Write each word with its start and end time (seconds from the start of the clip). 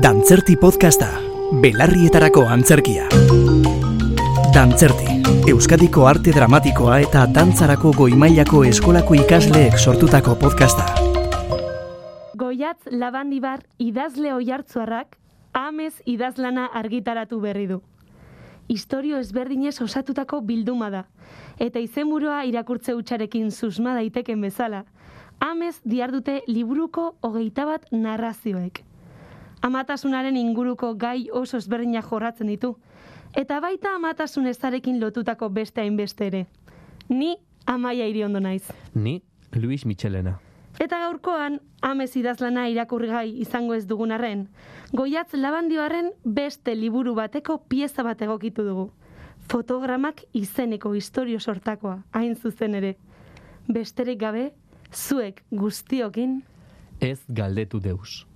Dantzerti 0.00 0.54
podcasta, 0.56 1.06
belarrietarako 1.60 2.46
antzerkia. 2.48 3.10
Dantzerti, 4.54 5.18
Euskadiko 5.52 6.06
arte 6.08 6.32
dramatikoa 6.32 6.94
eta 7.04 7.26
dantzarako 7.28 7.90
goimailako 7.98 8.62
eskolako 8.64 9.18
ikasleek 9.20 9.76
sortutako 9.76 10.38
podcasta. 10.40 10.86
Goiatz 12.40 12.88
Labandibar 12.88 13.66
idazle 13.76 14.32
oihartzuarrak 14.32 15.18
amez 15.52 15.92
idazlana 16.06 16.70
argitaratu 16.72 17.40
berri 17.42 17.66
du. 17.66 17.82
Historio 18.68 19.18
ezberdinez 19.20 19.74
osatutako 19.84 20.40
bilduma 20.40 20.88
da, 20.88 21.02
eta 21.58 21.82
izenburua 21.84 22.46
irakurtze 22.48 22.94
hutsarekin 22.96 23.50
susma 23.50 23.92
daiteken 24.00 24.40
bezala, 24.40 24.86
amez 25.38 25.74
diardute 25.84 26.40
liburuko 26.48 27.10
hogeita 27.20 27.68
bat 27.68 27.86
narrazioek. 27.92 28.86
Amatasunaren 29.62 30.36
inguruko 30.36 30.94
gai 30.98 31.28
oso 31.30 31.56
ezberdinak 31.56 32.08
jorratzen 32.10 32.48
ditu, 32.50 32.74
eta 33.38 33.60
baita 33.62 33.94
amatasun 33.94 34.48
ezarekin 34.50 34.98
lotutako 35.00 35.48
beste 35.50 35.80
hainbeste 35.80 36.26
ere. 36.26 36.46
Ni 37.08 37.36
amaia 37.66 38.06
iriondo 38.06 38.40
naiz. 38.40 38.64
Ni 38.94 39.22
Luis 39.54 39.86
Michelena. 39.86 40.38
Eta 40.80 40.98
gaurkoan, 40.98 41.60
amez 41.82 42.10
idazlana 42.16 42.66
irakurri 42.72 43.08
gai 43.08 43.28
izango 43.44 43.74
ez 43.74 43.86
dugun 43.86 44.12
arren, 44.12 44.48
goiatz 44.92 45.34
labandioaren 45.34 46.10
beste 46.24 46.74
liburu 46.74 47.14
bateko 47.14 47.58
pieza 47.68 48.02
bat 48.02 48.22
egokitu 48.22 48.64
dugu. 48.66 48.90
Fotogramak 49.48 50.24
izeneko 50.32 50.94
historio 50.94 51.40
sortakoa, 51.40 52.02
hain 52.12 52.34
zuzen 52.36 52.74
ere. 52.74 52.96
Besterik 53.68 54.18
gabe, 54.18 54.52
zuek 54.92 55.44
guztiokin, 55.50 56.42
Ez 57.02 57.24
galdetu 57.26 57.80
deus. 57.82 58.26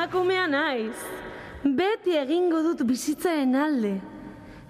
Emakumea 0.00 0.46
naiz. 0.48 0.96
Beti 1.60 2.14
egingo 2.16 2.62
dut 2.64 2.80
bizitzaren 2.88 3.52
alde. 3.52 3.98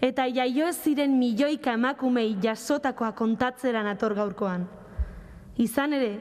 Eta 0.03 0.25
jaio 0.27 0.67
ez 0.67 0.79
ziren 0.83 1.13
milioika 1.15 1.77
emakumei 1.79 2.33
jasotakoa 2.43 3.13
kontatzeran 3.15 3.87
ator 3.87 4.17
gaurkoan. 4.19 4.65
Izan 5.55 5.95
ere, 5.95 6.17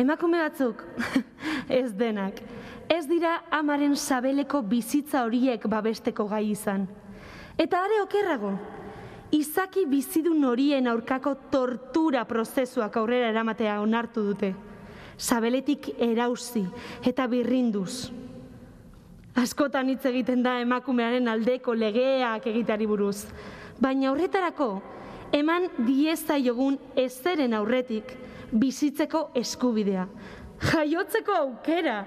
emakume 0.00 0.40
batzuk, 0.40 0.80
ez 1.80 1.90
denak, 1.92 2.40
ez 2.88 3.02
dira 3.10 3.34
amaren 3.52 3.92
sabeleko 3.92 4.62
bizitza 4.62 5.26
horiek 5.26 5.66
babesteko 5.68 6.24
gai 6.30 6.46
izan. 6.54 6.86
Eta 7.60 7.82
are 7.84 8.00
okerrago, 8.06 8.54
izaki 9.36 9.84
bizidun 9.90 10.48
horien 10.48 10.88
aurkako 10.88 11.34
tortura 11.52 12.24
prozesuak 12.24 12.96
aurrera 12.96 13.28
eramatea 13.34 13.76
onartu 13.84 14.24
dute. 14.30 14.54
Sabeletik 15.20 15.92
erauzi 16.00 16.64
eta 17.04 17.28
birrinduz. 17.28 18.20
Askotan 19.38 19.88
hitz 19.92 20.04
egiten 20.10 20.42
da 20.42 20.56
emakumearen 20.60 21.28
aldeko 21.30 21.74
legeak 21.74 22.46
egiteari 22.50 22.86
buruz. 22.90 23.26
Baina 23.80 24.10
horretarako, 24.10 24.80
eman 25.32 25.68
diezaiogun 25.86 26.78
ezeren 26.98 27.54
aurretik 27.54 28.10
bizitzeko 28.50 29.30
eskubidea. 29.38 30.06
Jaiotzeko 30.60 31.32
aukera. 31.32 32.04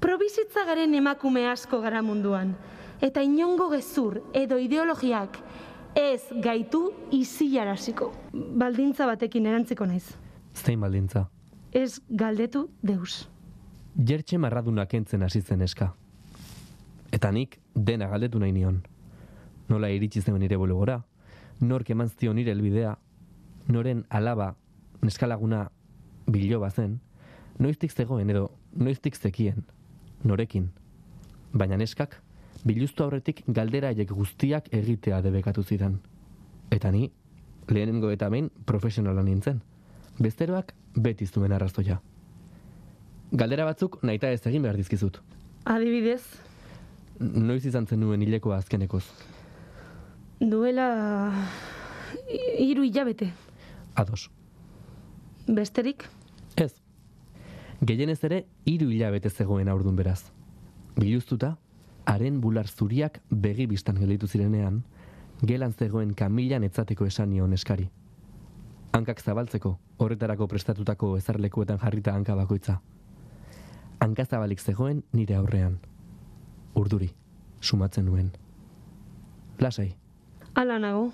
Probizitza 0.00 0.64
garen 0.64 0.94
emakume 0.96 1.44
asko 1.50 1.80
gara 1.84 2.00
munduan. 2.02 2.54
Eta 3.00 3.22
inongo 3.22 3.68
gezur 3.70 4.22
edo 4.34 4.58
ideologiak 4.58 5.36
ez 5.96 6.22
gaitu 6.42 6.90
izilaraziko. 7.12 8.10
Baldintza 8.32 9.06
batekin 9.06 9.46
erantziko 9.46 9.86
naiz. 9.86 10.06
Zein 10.54 10.80
baldintza. 10.80 11.28
Ez 11.72 12.00
galdetu 12.08 12.68
deus. 12.82 13.28
Jertxe 13.96 14.38
marraduna 14.38 14.86
kentzen 14.86 15.22
hasi 15.22 15.40
zen 15.42 15.62
eska. 15.62 15.94
Eta 17.12 17.30
nik 17.32 17.58
dena 17.74 18.06
galdetu 18.08 18.38
nahi 18.38 18.52
nion. 18.52 18.82
Nola 19.68 19.90
iritsi 19.90 20.22
zen 20.22 20.38
nire 20.38 20.56
bulegora, 20.56 21.00
nork 21.60 21.90
eman 21.90 22.08
zion 22.08 22.36
nire 22.36 22.52
helbidea, 22.52 22.96
noren 23.68 24.04
alaba 24.08 24.54
neskalaguna 25.02 25.70
biloba 26.26 26.70
zen, 26.70 27.00
noiztik 27.58 27.92
zegoen 27.92 28.30
edo 28.30 28.50
noiztik 28.72 29.16
zekien, 29.16 29.64
norekin. 30.24 30.70
Baina 31.52 31.76
neskak, 31.76 32.20
biluztu 32.64 33.04
aurretik 33.04 33.42
galdera 33.46 33.88
haiek 33.88 34.10
guztiak 34.10 34.68
egitea 34.72 35.20
debekatu 35.22 35.62
zidan. 35.62 35.98
Eta 36.70 36.90
ni, 36.90 37.10
lehenengo 37.68 38.10
eta 38.10 38.28
behin 38.30 38.50
profesionala 38.66 39.22
nintzen. 39.22 39.62
Besteroak 40.20 40.74
beti 40.94 41.26
zuen 41.26 41.52
arrazoia. 41.52 42.00
Galdera 43.32 43.64
batzuk 43.64 44.00
nahita 44.02 44.30
ez 44.34 44.40
egin 44.46 44.62
behar 44.62 44.76
dizkizut. 44.76 45.20
Adibidez, 45.64 46.22
Noiz 47.20 47.66
izan 47.68 47.84
zen 47.86 48.00
nuen 48.00 48.22
hilekoa 48.24 48.56
azkenekoz. 48.56 49.04
duela 50.40 50.86
hi- 52.28 52.64
hiru 52.70 52.82
hilabete. 52.82 53.32
Ados. 53.94 54.30
Besterik, 55.46 56.04
Ez. 56.56 56.72
Gehienez 57.80 58.22
ere, 58.24 58.46
hiru 58.64 58.88
hilabete 58.90 59.30
zegoen 59.30 59.68
aurdun 59.68 59.96
beraz. 59.96 60.30
Biluztuta, 60.96 61.56
haren 62.06 62.40
bular 62.40 62.66
zuriak 62.68 63.20
begi 63.30 63.66
bistan 63.66 63.96
gelditu 63.96 64.26
zirenean, 64.26 64.82
gelan 65.42 65.72
zegoen 65.72 66.14
kamilan 66.14 66.64
etzateko 66.64 67.06
esan 67.06 67.30
nion 67.30 67.52
eskari. 67.52 67.90
Hankak 68.92 69.20
zabaltzeko, 69.22 69.78
horretarako 69.98 70.46
prestatutako 70.48 71.16
ezarlekuetan 71.16 71.78
jarrita 71.78 72.12
hanka 72.14 72.34
bakoitza. 72.34 72.80
Hanka 74.00 74.24
zabalik 74.24 74.60
zegoen 74.60 75.02
nire 75.12 75.36
aurrean. 75.36 75.78
Urduri, 76.74 77.10
sumatzen 77.60 78.06
nuen. 78.06 78.30
Lasai, 79.60 79.94
ala 80.54 80.78
nago. 80.78 81.12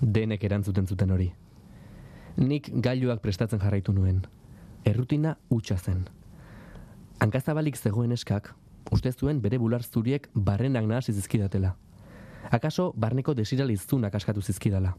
denek 0.00 0.44
erantzuten 0.44 0.86
zuten 0.86 1.10
hori. 1.10 1.32
Nik 2.36 2.70
gailuak 2.82 3.20
prestatzen 3.22 3.60
jarraitu 3.60 3.92
nuen. 3.92 4.22
Errutina 4.84 5.36
hutsa 5.50 5.76
zen. 5.76 6.04
Hankazabalik 7.20 7.76
zegoen 7.76 8.12
eskak, 8.12 8.54
uste 8.92 9.12
zuen 9.12 9.40
bere 9.40 9.58
bular 9.58 9.82
zuriek 9.82 10.28
barrenak 10.34 10.86
nahasi 10.86 11.12
zizkidatela. 11.12 11.76
Akaso 12.50 12.92
barneko 12.96 13.34
desiraliztunak 13.34 14.14
askatu 14.14 14.42
zizkidala. 14.42 14.94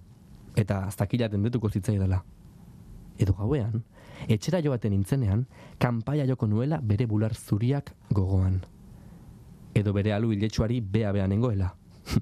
Eta 0.55 0.85
aztakila 0.87 1.29
tendetuko 1.29 1.69
zitzaidala. 1.69 2.23
Edo 3.19 3.33
gauean, 3.33 3.83
etxera 4.27 4.61
joaten 4.63 4.91
nintzenean, 4.91 5.45
kanpaia 5.79 6.25
joko 6.27 6.47
nuela 6.47 6.79
bere 6.81 7.05
bular 7.07 7.35
zuriak 7.35 7.93
gogoan. 8.11 8.61
Edo 9.75 9.93
bere 9.93 10.13
alu 10.13 10.31
hiletsuari 10.31 10.81
bea 10.81 11.11
bea 11.11 11.27
nengoela. 11.27 11.73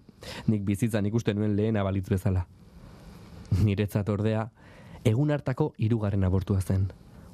Nik 0.49 0.63
bizitzan 0.65 1.05
ikusten 1.05 1.37
nuen 1.37 1.55
lehena 1.55 1.83
balitz 1.83 2.07
bezala. 2.09 2.45
Niretzat 3.63 4.09
ordea, 4.09 4.47
egun 5.05 5.31
hartako 5.31 5.73
hirugarren 5.77 6.23
abortua 6.23 6.61
zen. 6.61 6.87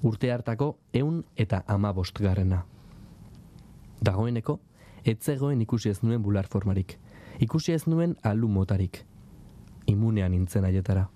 Urte 0.04 0.32
hartako 0.32 0.78
eun 0.94 1.24
eta 1.36 1.64
ama 1.68 1.92
bostgarrena. 1.94 2.64
Dagoeneko, 4.02 4.60
ez 5.04 5.18
zegoen 5.20 5.62
ikusi 5.62 5.90
ez 5.90 6.02
nuen 6.04 6.24
bular 6.24 6.48
formarik. 6.48 6.98
Ikusi 7.40 7.74
ez 7.76 7.86
nuen 7.88 8.16
alu 8.24 8.48
motarik. 8.48 9.04
Imunean 9.88 10.32
nintzen 10.32 10.66
aietara. 10.66 11.10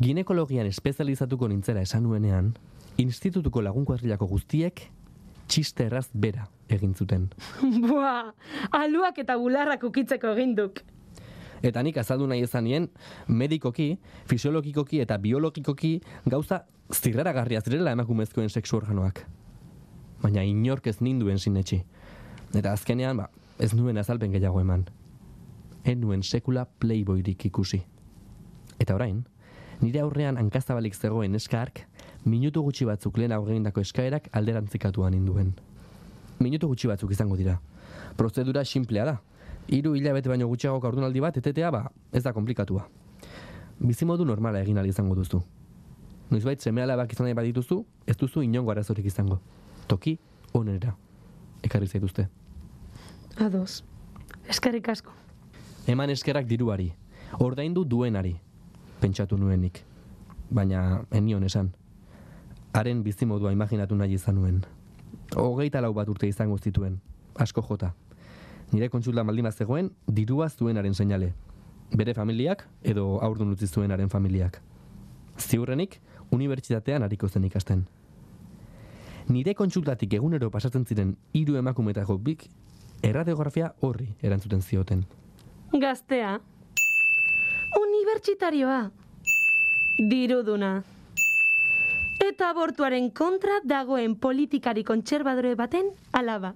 Ginekologian 0.00 0.64
espezializatuko 0.64 1.48
nintzera 1.50 1.82
esan 1.84 2.06
nuenean, 2.08 2.54
institutuko 2.96 3.60
lagun 3.60 3.84
kuadrilako 3.84 4.30
guztiek 4.30 4.80
txiste 5.50 5.84
erraz 5.90 6.06
bera 6.14 6.46
egin 6.72 6.94
zuten. 6.94 7.26
Buah, 7.84 8.30
aluak 8.72 9.18
eta 9.20 9.36
bularrak 9.36 9.82
ukitzeko 9.84 10.32
eginduk. 10.32 10.80
Eta 11.60 11.82
nik 11.84 11.98
azaldu 12.00 12.24
nahi 12.30 12.46
ezanien, 12.46 12.86
medikoki, 13.28 13.90
fisiologikoki 14.30 15.02
eta 15.04 15.18
biologikoki 15.20 15.98
gauza 16.24 16.62
zirraragarria 16.94 17.60
zirela 17.60 17.92
emakumezkoen 17.92 18.48
sexu 18.48 18.78
organoak. 18.78 19.20
Baina 20.22 20.44
inork 20.48 20.86
ez 20.88 20.96
ninduen 21.04 21.38
sinetxi. 21.38 21.82
Eta 22.56 22.72
azkenean, 22.72 23.20
ba, 23.20 23.28
ez 23.60 23.74
nuen 23.76 24.00
azalpen 24.00 24.32
gehiago 24.32 24.62
eman. 24.64 24.86
En 25.84 26.00
nuen 26.00 26.22
sekula 26.22 26.64
playboyrik 26.80 27.44
ikusi. 27.50 27.82
Eta 28.80 28.96
orain, 28.96 29.20
nire 29.80 30.00
aurrean 30.00 30.36
hankazabalik 30.36 30.94
zegoen 30.94 31.34
eskark, 31.34 31.86
minutu 32.24 32.62
gutxi 32.62 32.84
batzuk 32.84 33.18
lehenago 33.18 33.48
egindako 33.48 33.80
eskaerak 33.80 34.28
alderantzikatuan 34.32 35.14
induen. 35.14 35.54
Minutu 36.40 36.68
gutxi 36.68 36.88
batzuk 36.88 37.12
izango 37.12 37.36
dira. 37.36 37.58
Prozedura 38.16 38.64
simplea 38.64 39.04
da. 39.04 39.20
Hiru 39.68 39.94
hilabete 39.94 40.28
baino 40.28 40.48
gutxiago 40.48 40.80
kaurdunaldi 40.80 41.20
bat, 41.20 41.36
etetea, 41.36 41.70
ba, 41.70 41.84
ez 42.12 42.22
da 42.24 42.32
komplikatua. 42.32 42.86
Bizimodu 43.80 44.24
normala 44.24 44.60
egin 44.60 44.78
ahal 44.78 44.88
izango 44.88 45.14
duzu. 45.14 45.42
Noizbait 46.30 46.60
seme 46.60 46.82
alabak 46.82 47.12
izan 47.12 47.26
nahi 47.26 47.34
badituzu, 47.34 47.84
ez 48.06 48.16
duzu 48.16 48.42
inongo 48.42 48.70
arazorik 48.70 49.06
izango. 49.06 49.40
Toki, 49.88 50.18
onera. 50.52 50.94
Ekarri 51.62 51.86
zaituzte. 51.86 52.28
Ados. 53.38 53.82
Eskerrik 54.48 54.88
asko. 54.88 55.12
Eman 55.86 56.10
eskerrak 56.10 56.46
diruari. 56.46 56.92
Ordaindu 57.38 57.84
duenari. 57.84 58.36
Pentsatu 59.00 59.36
nuenik. 59.36 59.82
Baina, 60.50 61.04
enion 61.10 61.44
esan. 61.44 61.72
Haren 62.72 63.02
bizimodua 63.02 63.52
imaginatu 63.52 63.96
nahi 63.96 64.14
izan 64.14 64.36
nuen. 64.36 64.60
Hogeita 65.36 65.80
lau 65.80 65.92
bat 65.94 66.08
urte 66.08 66.28
izango 66.28 66.58
zituen. 66.58 67.00
Asko 67.34 67.62
jota. 67.62 67.94
Nire 68.72 68.88
kontsulta 68.88 69.24
maldima 69.24 69.50
zegoen, 69.52 69.90
dirua 70.06 70.48
zuenaren 70.48 70.94
seinale. 70.94 71.32
Bere 71.96 72.14
familiak 72.14 72.68
edo 72.82 73.18
aurdun 73.22 73.50
utzi 73.56 73.66
zuenaren 73.66 74.10
familiak. 74.10 74.60
Ziurrenik, 75.38 76.00
unibertsitatean 76.30 77.02
hariko 77.02 77.28
zen 77.28 77.44
ikasten. 77.44 77.86
Nire 79.28 79.54
kontsultatik 79.54 80.14
egunero 80.14 80.50
pasatzen 80.50 80.84
ziren 80.86 81.16
hiru 81.32 81.56
emakumetako 81.56 82.18
bik 82.18 82.48
erradiografia 83.02 83.72
horri 83.80 84.14
erantzuten 84.22 84.62
zioten. 84.62 85.04
Gaztea. 85.72 86.38
Unibertsitarioa. 88.00 88.90
Diruduna. 90.10 90.82
Eta 92.24 92.46
abortuaren 92.48 93.10
kontra 93.12 93.58
dagoen 93.68 94.14
politikari 94.16 94.84
kontserbadore 94.88 95.50
baten 95.54 95.90
alaba. 96.16 96.54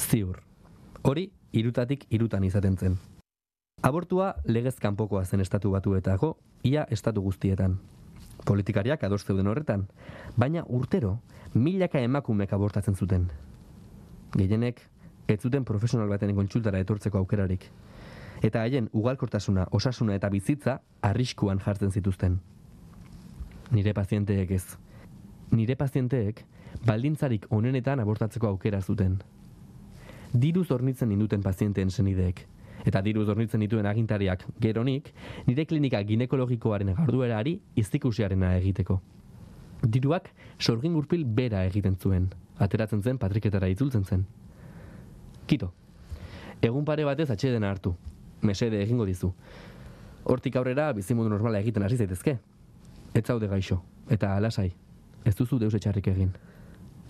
Ziur. 0.00 0.40
Hori, 1.04 1.26
irutatik 1.52 2.06
irutan 2.08 2.46
izaten 2.48 2.78
zen. 2.80 2.96
Abortua 3.84 4.30
legez 4.48 4.78
kanpokoa 4.80 5.26
zen 5.26 5.44
estatu 5.44 5.74
batuetako, 5.74 6.38
ia 6.64 6.86
estatu 6.88 7.20
guztietan. 7.20 7.76
Politikariak 8.48 9.04
ados 9.04 9.26
zeuden 9.26 9.52
horretan, 9.52 9.84
baina 10.36 10.64
urtero 10.64 11.18
milaka 11.52 12.00
emakumek 12.00 12.56
abortatzen 12.56 12.96
zuten. 12.96 13.28
Gehienek, 14.32 14.80
ez 15.28 15.42
zuten 15.42 15.68
profesional 15.68 16.08
baten 16.08 16.34
kontsultara 16.34 16.80
etortzeko 16.80 17.18
aukerarik. 17.18 17.68
Eta 18.42 18.62
haien 18.62 18.90
ugalkortasuna, 18.92 19.66
osasuna 19.70 20.14
eta 20.14 20.28
bizitza 20.28 20.80
arriskuan 21.02 21.58
jartzen 21.58 21.90
zituzten. 21.90 22.40
Nire 23.70 23.94
pazienteek 23.94 24.50
ez. 24.50 24.76
Nire 25.50 25.76
pazienteek 25.76 26.44
baldintzarik 26.86 27.46
onenetan 27.50 28.00
abortatzeko 28.00 28.48
aukera 28.48 28.80
zuten. 28.82 29.18
Diruz 30.32 30.70
hornitzen 30.70 31.12
induten 31.12 31.42
pazienteen 31.42 31.90
senideek. 31.90 32.46
Eta 32.86 33.00
diruz 33.02 33.26
hornitzen 33.28 33.60
dituen 33.64 33.86
agintariak 33.86 34.44
geronik, 34.60 35.12
nire 35.46 35.64
klinika 35.66 36.02
ginekologikoaren 36.06 36.94
garduerari 36.94 37.60
izikusiarena 37.74 38.54
egiteko. 38.60 39.00
Diruak 39.82 40.28
sorgin 40.58 40.94
gurpil 40.94 41.24
bera 41.24 41.64
egiten 41.66 41.96
zuen. 41.96 42.28
Ateratzen 42.58 43.02
zen 43.02 43.18
patriketara 43.18 43.68
itzultzen 43.68 44.04
zen. 44.04 44.26
Kito. 45.46 45.72
Egun 46.62 46.84
pare 46.84 47.04
batez 47.04 47.30
atxedena 47.30 47.70
hartu. 47.70 47.94
Mesede 48.42 48.82
egingo 48.82 49.06
dizu. 49.06 49.32
Hortik 50.24 50.56
aurrera 50.56 50.92
bizimundu 50.92 51.30
normala 51.30 51.60
egiten 51.60 51.82
hasi 51.82 51.96
zaitezke. 51.96 52.38
Ez 53.14 53.24
zaude 53.24 53.48
gaixo. 53.48 53.82
Eta 54.10 54.36
alasai. 54.36 54.72
Ez 55.24 55.34
duzu 55.34 55.58
deus 55.58 55.74
etxarrik 55.74 56.08
egin. 56.12 56.32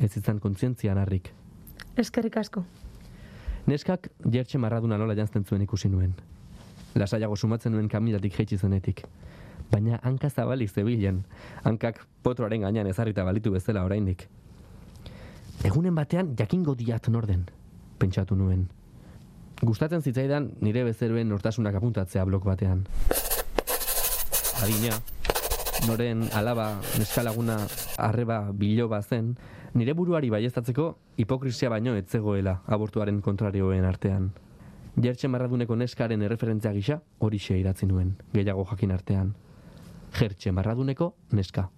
Ez 0.01 0.17
izan 0.17 0.39
kontzientzian 0.41 0.99
harrik. 0.99 1.33
Eskerrik 1.97 2.37
asko. 2.37 2.65
Neskak 3.67 4.09
jertxe 4.33 4.59
marraduna 4.63 4.99
nola 5.01 5.17
jantzen 5.19 5.45
zuen 5.45 5.63
ikusi 5.65 5.89
nuen. 5.89 6.13
Lasaiago 6.95 7.37
sumatzen 7.37 7.73
nuen 7.73 7.89
kamilatik 7.89 8.37
jeitsi 8.39 8.59
zenetik. 8.59 9.03
Baina 9.71 9.99
hanka 10.03 10.31
zabalik 10.31 10.71
zebilen, 10.71 11.25
hankak 11.65 12.05
potroaren 12.23 12.63
gainean 12.63 12.87
ezarrita 12.87 13.25
balitu 13.25 13.51
bezala 13.51 13.83
oraindik. 13.85 14.29
Egunen 15.65 15.95
batean 15.95 16.35
jakingo 16.39 16.77
diat 16.79 17.09
norden, 17.09 17.47
pentsatu 17.99 18.37
nuen. 18.37 18.69
Gustatzen 19.65 20.03
zitzaidan 20.05 20.51
nire 20.61 20.83
bezeroen 20.85 21.31
nortasunak 21.33 21.79
apuntatzea 21.79 22.25
blok 22.29 22.45
batean. 22.45 22.83
Adina, 24.61 24.99
noren 25.89 26.27
alaba 26.37 26.75
neskalaguna 26.99 27.57
arreba 27.97 28.53
biloba 28.53 29.01
zen, 29.03 29.35
nire 29.73 29.95
buruari 29.97 30.29
baiestatzeko 30.31 30.91
hipokrisia 31.17 31.71
baino 31.73 31.97
ez 31.97 32.05
zegoela 32.09 32.61
abortuaren 32.67 33.23
kontrarioen 33.25 33.85
artean. 33.85 34.31
Jertxe 34.97 35.29
marraduneko 35.29 35.77
neskaren 35.77 36.23
erreferentzia 36.23 36.73
gisa 36.77 37.01
horixe 37.19 37.57
idatzi 37.57 37.89
nuen, 37.89 38.17
gehiago 38.33 38.65
jakin 38.71 38.93
artean. 38.93 39.35
Jertxe 40.17 40.53
marraduneko 40.53 41.15
neska. 41.33 41.71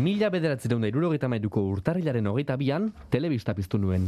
Mila 0.00 0.30
bederatzireun 0.32 0.80
da 0.80 0.88
irurogeita 0.88 1.28
mairuko 1.28 1.60
urtarrilaren 1.68 2.24
hogeita 2.30 2.54
bian, 2.56 2.86
telebista 3.12 3.52
piztu 3.52 3.76
nuen. 3.76 4.06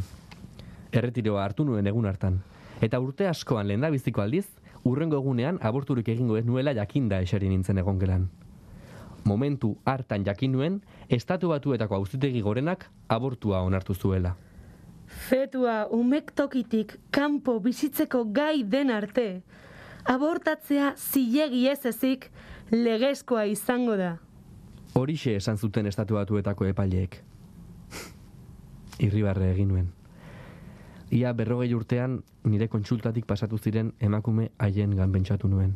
Erretiroa 0.97 1.43
hartu 1.45 1.67
nuen 1.69 1.87
egun 1.87 2.09
hartan. 2.09 2.39
Eta 2.81 3.01
urte 3.05 3.29
askoan 3.29 3.69
lehen 3.69 3.85
biziko 3.93 4.23
aldiz, 4.23 4.47
urrengo 4.85 5.19
egunean 5.21 5.59
aborturik 5.61 6.09
egingo 6.09 6.39
ez 6.39 6.47
nuela 6.47 6.73
jakinda 6.73 7.21
eseri 7.21 7.49
nintzen 7.53 7.79
egon 7.79 7.99
gelan. 8.01 8.31
Momentu 9.25 9.77
hartan 9.85 10.25
jakin 10.25 10.53
nuen, 10.53 10.81
estatu 11.11 11.53
batuetako 11.53 11.97
auzitegi 12.01 12.41
gorenak 12.41 12.89
abortua 13.09 13.61
onartu 13.61 13.95
zuela. 13.95 14.37
Fetua 15.07 15.87
umek 15.93 16.33
tokitik 16.33 16.99
kanpo 17.11 17.61
bizitzeko 17.61 18.25
gai 18.33 18.65
den 18.65 18.91
arte. 18.91 19.43
Abortatzea 20.05 20.95
zilegi 20.97 21.69
ez 21.69 21.85
ezik 21.85 22.31
legezkoa 22.73 23.45
izango 23.45 23.97
da. 24.01 24.24
Horixe 24.95 25.33
esan 25.35 25.59
zuten 25.59 25.87
estatu 25.91 26.15
batuetako 26.15 26.69
epaileek. 26.71 27.17
Irribarre 29.07 29.51
egin 29.51 29.73
nuen. 29.73 29.89
Ia 31.15 31.33
berrogei 31.35 31.73
urtean 31.75 32.21
nire 32.47 32.69
kontsultatik 32.71 33.27
pasatu 33.27 33.59
ziren 33.59 33.91
emakume 33.99 34.51
haien 34.59 34.95
ganbentsatu 34.95 35.51
nuen. 35.51 35.73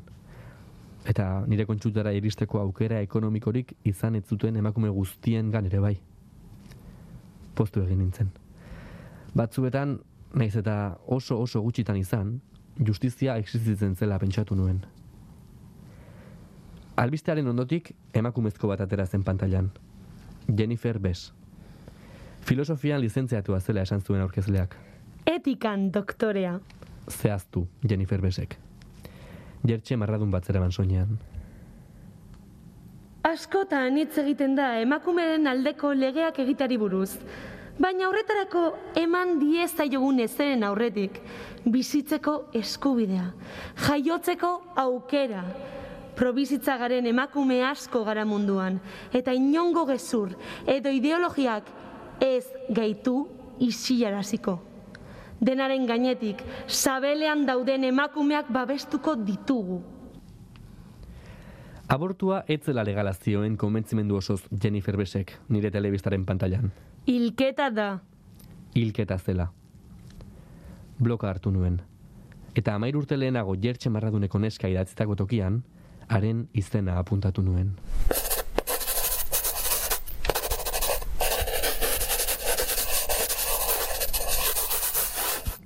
Eta 1.06 1.26
nire 1.50 1.66
kontsultara 1.66 2.12
iristeko 2.14 2.60
aukera 2.60 3.00
ekonomikorik 3.02 3.72
izan 3.84 4.14
ez 4.14 4.24
zuten 4.28 4.56
emakume 4.56 4.90
guztien 4.94 5.50
gan 5.50 5.66
ere 5.66 5.80
bai. 5.82 5.96
Postu 7.54 7.82
egin 7.82 7.98
nintzen. 7.98 8.30
Batzuetan, 9.34 9.98
naiz 10.34 10.54
eta 10.56 10.98
oso 11.06 11.40
oso 11.42 11.62
gutxitan 11.64 11.98
izan, 11.98 12.36
justizia 12.86 13.36
existitzen 13.42 13.96
zela 13.96 14.18
pentsatu 14.18 14.54
nuen. 14.54 14.84
Albistearen 16.98 17.46
ondotik 17.46 17.92
emakumezko 18.18 18.68
bat 18.72 18.80
atera 18.82 19.06
zen 19.06 19.22
pantailan. 19.22 19.70
Jennifer 20.58 20.98
Bess. 20.98 21.32
Filosofian 22.42 23.00
lizentziatua 23.00 23.60
zela 23.60 23.84
esan 23.86 24.02
zuen 24.02 24.20
aurkezleak. 24.24 24.74
Etikan 25.26 25.92
doktorea. 25.94 26.56
Zehaztu 27.08 27.68
Jennifer 27.88 28.20
Bessek. 28.20 28.56
Jertxe 29.68 29.96
marradun 29.96 30.30
bat 30.30 30.44
zeraban 30.44 30.72
soinean. 30.72 31.18
Askotan 33.28 33.96
hitz 34.00 34.18
egiten 34.18 34.56
da 34.56 34.72
emakumeren 34.80 35.46
aldeko 35.46 35.92
legeak 35.94 36.42
egitari 36.42 36.78
buruz. 36.82 37.12
Baina 37.78 38.08
horretarako 38.08 38.64
eman 38.98 39.36
diezaiogun 39.38 40.18
ezeren 40.26 40.64
aurretik. 40.66 41.20
Bizitzeko 41.64 42.38
eskubidea. 42.58 43.30
Jaiotzeko 43.86 44.54
aukera. 44.82 45.44
Probizitza 46.18 46.74
garen 46.76 47.06
emakume 47.06 47.60
asko 47.62 48.02
gara 48.04 48.24
munduan. 48.26 48.80
Eta 49.14 49.32
inongo 49.34 49.84
gezur 49.86 50.34
edo 50.66 50.90
ideologiak 50.90 51.68
ez 52.20 52.44
gaitu 52.74 53.20
isilaraziko. 53.62 54.58
Denaren 55.38 55.86
gainetik, 55.86 56.42
sabelean 56.66 57.44
dauden 57.46 57.86
emakumeak 57.86 58.50
babestuko 58.50 59.14
ditugu. 59.14 59.78
Abortua 61.88 62.42
ez 62.50 62.60
zela 62.66 62.82
legala 62.84 63.14
zioen 63.14 63.54
konbentzimendu 63.56 64.18
osoz 64.18 64.42
Jennifer 64.50 64.96
Besek 64.98 65.32
nire 65.48 65.70
telebistaren 65.70 66.26
pantailan. 66.26 66.72
Hilketa 67.06 67.70
da. 67.70 67.88
Hilketa 68.74 69.16
zela. 69.18 69.52
Bloka 70.98 71.30
hartu 71.30 71.54
nuen. 71.54 71.78
Eta 72.58 72.74
amair 72.74 72.98
urte 72.98 73.16
lehenago 73.16 73.54
jertxe 73.54 73.88
marraduneko 73.94 74.38
neska 74.42 74.68
idatzitako 74.68 75.14
tokian, 75.22 75.62
haren 76.08 76.46
izena 76.54 76.98
apuntatu 76.98 77.42
nuen. 77.42 77.74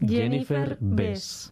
Jennifer 0.03 0.77
Bess. 0.81 1.52